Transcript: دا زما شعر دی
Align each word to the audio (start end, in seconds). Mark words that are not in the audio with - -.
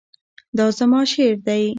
دا 0.57 0.65
زما 0.77 1.01
شعر 1.11 1.35
دی 1.47 1.65